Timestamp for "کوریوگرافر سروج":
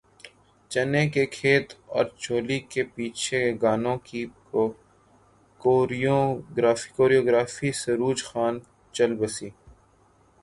5.61-8.23